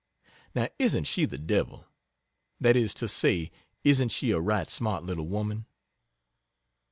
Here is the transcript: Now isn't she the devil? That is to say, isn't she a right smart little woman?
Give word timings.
Now 0.55 0.67
isn't 0.79 1.03
she 1.03 1.25
the 1.25 1.37
devil? 1.37 1.85
That 2.59 2.75
is 2.75 2.95
to 2.95 3.07
say, 3.07 3.51
isn't 3.83 4.09
she 4.09 4.31
a 4.31 4.39
right 4.39 4.67
smart 4.67 5.03
little 5.03 5.27
woman? 5.27 5.67